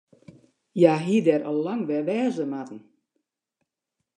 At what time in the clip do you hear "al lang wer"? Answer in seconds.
1.49-2.03